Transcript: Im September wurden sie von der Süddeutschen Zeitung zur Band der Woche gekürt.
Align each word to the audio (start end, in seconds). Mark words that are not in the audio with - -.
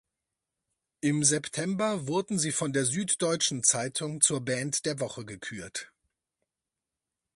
Im 1.01 1.23
September 1.23 2.07
wurden 2.07 2.39
sie 2.39 2.51
von 2.51 2.73
der 2.73 2.85
Süddeutschen 2.85 3.63
Zeitung 3.63 4.19
zur 4.19 4.41
Band 4.43 4.87
der 4.87 4.99
Woche 4.99 5.25
gekürt. 5.25 5.91